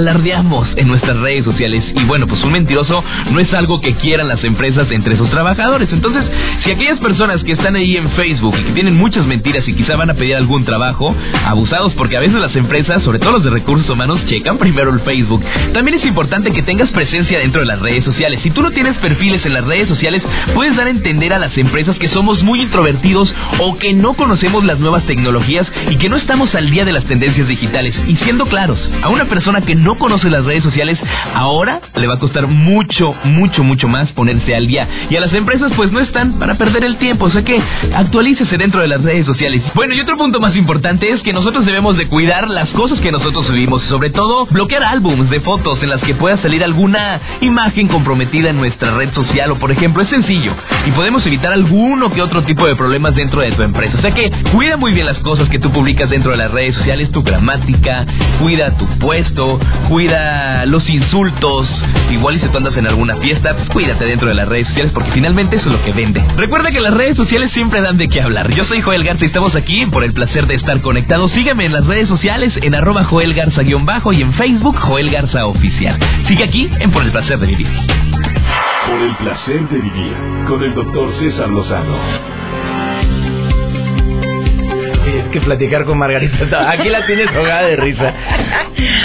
[0.07, 1.85] alardeamos en nuestras redes sociales.
[1.95, 5.93] Y bueno, pues un mentiroso no es algo que quieran las empresas entre sus trabajadores.
[5.93, 6.25] Entonces,
[6.63, 9.97] si aquellas personas que están ahí en Facebook y que tienen muchas mentiras y quizá
[9.97, 11.15] van a pedir algún trabajo,
[11.45, 15.01] abusados porque a veces las empresas, sobre todo los de recursos humanos, checan primero el
[15.01, 15.43] Facebook.
[15.73, 18.41] También es importante que tengas presencia dentro de las redes sociales.
[18.43, 20.23] Si tú no tienes perfiles en las redes sociales,
[20.55, 24.65] puedes dar a entender a las empresas que somos muy introvertidos o que no conocemos
[24.65, 28.01] las nuevas tecnologías y que no estamos al día de las tendencias digitales.
[28.07, 30.99] Y siendo claros, a una persona que no conoce las redes sociales,
[31.35, 34.89] ahora le va a costar mucho, mucho, mucho más ponerse al día.
[35.11, 37.61] Y a las empresas pues no están para perder el tiempo, o sea que
[37.95, 39.63] actualícese dentro de las redes sociales.
[39.75, 43.13] Bueno, y otro punto más importante es que nosotros debemos de cuidar las cosas que
[43.13, 47.89] nosotros subimos, sobre todo bloquear álbums de fotos en las que pueda salir alguna imagen
[47.89, 50.53] comprometida en nuestra red social o por ejemplo es sencillo
[50.87, 53.99] y podemos evitar alguno que otro tipo de problemas dentro de tu empresa.
[53.99, 56.75] O sea que cuida muy bien las cosas que tú publicas dentro de las redes
[56.77, 58.07] sociales, tu gramática,
[58.41, 61.69] cuida tu puesto, cuida los insultos,
[62.11, 64.93] igual y si tú andas en alguna fiesta, pues cuídate dentro de las redes sociales
[64.93, 66.25] porque finalmente eso es lo que vende.
[66.37, 68.53] Recuerda que las redes sociales siempre dan de qué hablar.
[68.53, 71.33] Yo soy Joel Garza y estamos aquí por el placer de estar conectados.
[71.33, 75.99] Sígueme en las redes sociales en arroba Joel Garza-bajo y en Facebook Joel Garza Oficial.
[76.27, 77.69] Sigue aquí en Por el placer de vivir.
[78.87, 80.15] Por el placer de vivir
[80.49, 81.97] con el doctor César Lozano
[85.33, 86.71] que platicar con Margarita.
[86.71, 88.13] Aquí la tienes ahogada de risa.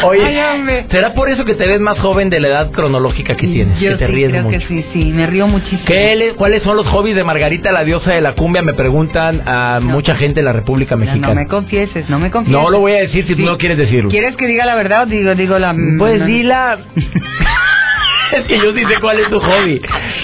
[0.04, 3.80] Oye, ¿será por eso que te ves más joven de la edad cronológica que tienes?
[3.80, 4.60] Yo que te sí, ríes creo mucho.
[4.60, 5.84] que sí, sí, me río muchísimo.
[5.86, 8.62] ¿Qué ¿Cuáles son los hobbies de Margarita, la diosa de la cumbia?
[8.62, 11.28] Me preguntan a mucha gente en la República No, Mexicana.
[11.34, 12.62] no me confieses, no me confieses.
[12.62, 13.46] No lo voy a decir si tú Sí.
[13.46, 14.10] no quieres decirlo.
[14.10, 15.74] ¿Quieres que diga la verdad o digo, digo la...
[15.98, 16.78] Pues no, dila.
[18.38, 19.82] es que yo sí sé cuál es tu hobby.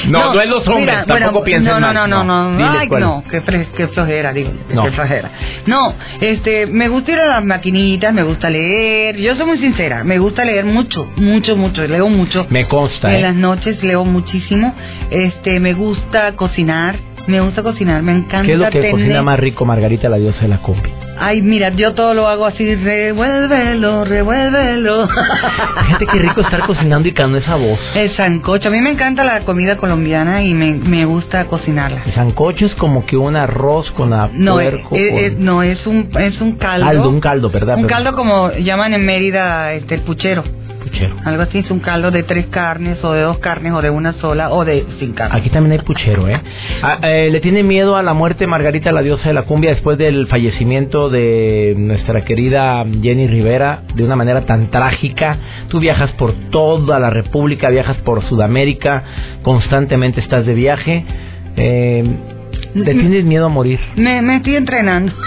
[0.08, 2.10] No, no, es los hombres, mira, tampoco bueno, pienses no, no, mal.
[2.10, 3.02] no, no, no, Diles Ay, cuál.
[3.02, 3.41] no, qué,
[3.76, 4.84] qué flojera, digo, No.
[4.84, 5.32] qué flojera.
[5.65, 10.04] No, este, me gusta ir a las maquinitas, me gusta leer, yo soy muy sincera,
[10.04, 12.46] me gusta leer mucho, mucho, mucho, leo mucho.
[12.50, 13.22] Me consta, En ¿eh?
[13.22, 14.74] las noches leo muchísimo,
[15.10, 16.96] este, me gusta cocinar,
[17.28, 20.17] me gusta cocinar, me encanta ¿Qué es lo que tener- cocina más rico Margarita, la
[20.17, 20.93] diosa de la cumbia?
[21.20, 25.08] Ay, mira, yo todo lo hago así, revuélvelo, revuélvelo.
[25.88, 27.80] Fíjate qué rico estar cocinando y cantando esa voz.
[27.96, 32.04] El sancocho, a mí me encanta la comida colombiana y me, me gusta cocinarla.
[32.06, 35.36] El sancocho es como que un arroz con a No, eh, puerco, eh, con- eh,
[35.40, 36.86] no es un es un caldo.
[36.86, 37.78] Caldo, un caldo, ¿verdad?
[37.78, 40.44] Un caldo como llaman en Mérida este el puchero.
[40.88, 41.15] Puchero.
[41.26, 44.13] Algo así, es un caldo de tres carnes o de dos carnes o de una
[44.13, 45.38] sola o de sin carne.
[45.38, 46.39] Aquí también hay puchero, ¿eh?
[46.82, 49.97] Ah, eh, ¿Le tiene miedo a la muerte Margarita, la diosa de la cumbia, después
[49.97, 55.38] del fallecimiento de nuestra querida Jenny Rivera de una manera tan trágica?
[55.69, 59.04] Tú viajas por toda la República, viajas por Sudamérica,
[59.43, 61.06] constantemente estás de viaje.
[61.56, 62.04] Eh,
[62.73, 63.80] ¿Le tienes miedo a morir?
[63.95, 65.13] Me, me estoy entrenando.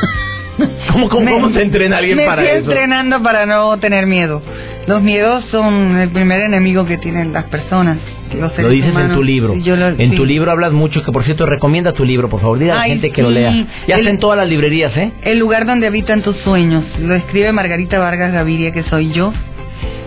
[0.93, 2.71] ¿Cómo, cómo, Me- cómo se entrena alguien me para estoy eso?
[2.71, 4.43] entrenando para no tener miedo.
[4.87, 7.99] Los miedos son el primer enemigo que tienen las personas.
[8.33, 9.17] Los Lo seres dices en humanos.
[9.17, 9.55] tu libro.
[9.55, 10.17] Sí, lo- en sí.
[10.17, 12.59] tu libro hablas mucho, que por cierto recomienda tu libro, por favor.
[12.59, 13.53] Dile a la Ay, gente que lo lea.
[13.87, 15.13] Ya El- está en todas las librerías, ¿eh?
[15.23, 16.85] El lugar donde habitan tus sueños.
[17.01, 19.33] Lo escribe Margarita Vargas Gaviria, que soy yo,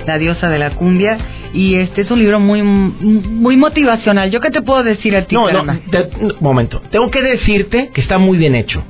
[0.07, 1.17] la diosa de la cumbia.
[1.53, 4.31] Y este es un libro muy muy motivacional.
[4.31, 6.81] ¿Yo qué te puedo decir a ti, No, no, te- momento.
[6.89, 8.83] Tengo que decirte que está muy bien hecho.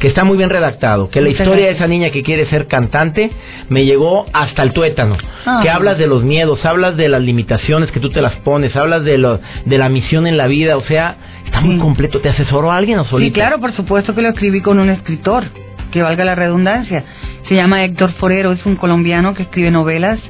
[0.00, 1.10] Que está muy bien redactado.
[1.10, 3.30] Que la Muchas historia de esa niña que quiere ser cantante
[3.68, 5.16] me llegó hasta el tuétano.
[5.46, 5.60] Ah.
[5.62, 9.04] Que hablas de los miedos, hablas de las limitaciones que tú te las pones, hablas
[9.04, 10.76] de, lo, de la misión en la vida.
[10.76, 11.80] O sea, está muy Sí.
[11.80, 12.20] completo.
[12.20, 13.28] ¿Te asesoró alguien o solito?
[13.28, 15.44] Sí, claro, por supuesto que lo escribí con un escritor,
[15.90, 17.04] que valga la redundancia.
[17.48, 20.20] Se llama Héctor Forero, es un colombiano que escribe novelas,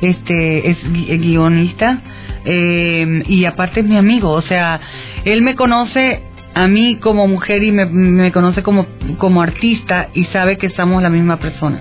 [0.00, 1.98] este es gui- guionista
[2.46, 4.80] eh, y aparte es mi amigo, o sea,
[5.26, 6.22] él me conoce
[6.54, 8.86] a mí como mujer y me, me conoce como,
[9.18, 11.80] como artista y sabe que somos la misma persona.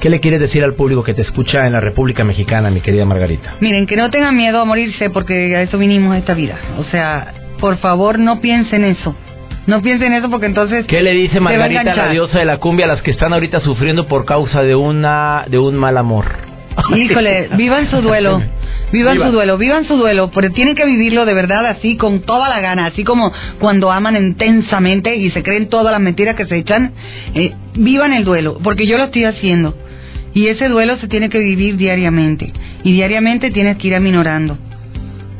[0.00, 3.06] ¿Qué le quieres decir al público que te escucha en la República Mexicana, mi querida
[3.06, 3.56] Margarita?
[3.60, 6.58] Miren, que no tengan miedo a morirse porque a eso vinimos a esta vida.
[6.78, 9.16] O sea, por favor no piensen eso.
[9.66, 10.84] No piensen eso porque entonces...
[10.86, 14.06] ¿Qué le dice Margarita, la diosa de la cumbia, a las que están ahorita sufriendo
[14.06, 16.26] por causa de una de un mal amor?
[16.96, 18.42] Híjole, vivan su duelo.
[18.92, 19.26] Vivan Viva.
[19.26, 22.60] su duelo, vivan su duelo, pero tienen que vivirlo de verdad así, con toda la
[22.60, 26.92] gana, así como cuando aman intensamente y se creen todas las mentiras que se echan.
[27.34, 29.74] eh, vivan el duelo, porque yo lo estoy haciendo.
[30.32, 32.52] Y ese duelo se tiene que vivir diariamente.
[32.82, 34.58] Y diariamente tienes que ir aminorando.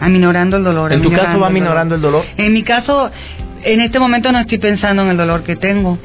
[0.00, 0.92] Aminorando el dolor.
[0.92, 2.24] ¿En tu caso va aminorando el dolor?
[2.36, 3.10] En mi caso,
[3.64, 5.98] en este momento no estoy pensando en el dolor que tengo.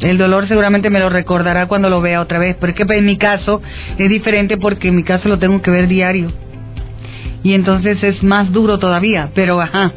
[0.00, 3.62] El dolor seguramente me lo recordará cuando lo vea otra vez, porque en mi caso
[3.96, 6.32] es diferente porque en mi caso lo tengo que ver diario.
[7.42, 9.92] Y entonces es más duro todavía, pero ajá,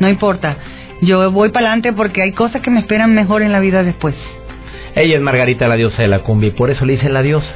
[0.00, 0.56] no importa.
[1.02, 4.14] Yo voy para adelante porque hay cosas que me esperan mejor en la vida después.
[4.94, 7.48] Ella es Margarita, la diosa de la cumbia, y por eso le dicen la diosa.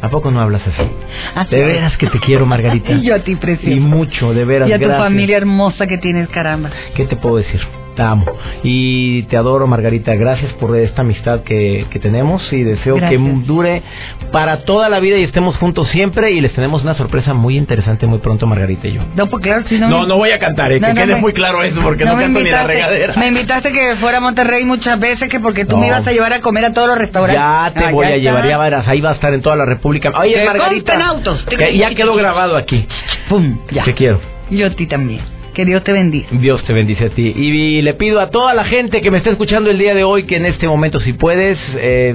[0.00, 0.88] ¿A poco no hablas así?
[1.34, 1.66] Así De es.
[1.66, 2.92] veras que te quiero, Margarita.
[2.92, 3.70] Y yo a ti, preciosa.
[3.70, 5.02] Y mucho, de veras, Y a tu gracias.
[5.04, 6.70] familia hermosa que tienes, caramba.
[6.94, 7.60] ¿Qué te puedo decir?
[7.98, 8.26] Te amo.
[8.62, 10.14] Y te adoro, Margarita.
[10.14, 13.20] Gracias por esta amistad que, que tenemos y deseo Gracias.
[13.20, 13.82] que dure
[14.30, 16.30] para toda la vida y estemos juntos siempre.
[16.30, 19.02] Y les tenemos una sorpresa muy interesante muy pronto, Margarita y yo.
[19.16, 19.88] No, pues claro, si no...
[19.88, 22.04] No, no voy a cantar, eh, No, que no quede me- muy claro eso, porque
[22.04, 23.14] no, canto ni la regadera.
[23.16, 26.32] Me invitaste que fuera a Monterrey muchas veces, que porque tú me ibas a llevar
[26.34, 27.42] a comer a todos los restaurantes.
[27.42, 28.18] Ya te Ah, voy a está.
[28.20, 30.12] llevar, ya verás, ahí va a estar en toda la República.
[30.20, 31.04] Oye, Margarita.
[31.04, 31.44] autos.
[31.46, 32.86] que ya quedó grabado aquí.
[33.28, 33.82] Pum, ya.
[33.82, 34.20] Te quiero.
[34.50, 35.20] Yo a ti también.
[35.58, 36.28] Que Dios te bendiga.
[36.30, 37.32] Dios te bendice a ti.
[37.34, 40.22] Y le pido a toda la gente que me está escuchando el día de hoy
[40.22, 42.14] que en este momento, si puedes, eh,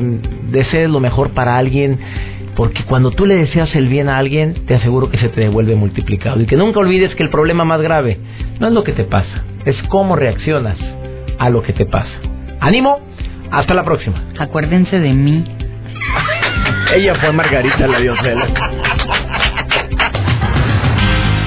[0.50, 2.00] desees lo mejor para alguien.
[2.56, 5.76] Porque cuando tú le deseas el bien a alguien, te aseguro que se te devuelve
[5.76, 6.40] multiplicado.
[6.40, 8.18] Y que nunca olvides que el problema más grave
[8.62, 10.78] no es lo que te pasa, es cómo reaccionas
[11.38, 12.14] a lo que te pasa.
[12.62, 13.02] ¡Ánimo!
[13.52, 14.24] Hasta la próxima.
[14.40, 15.44] Acuérdense de mí.
[16.96, 18.48] Ella fue Margarita la diosela.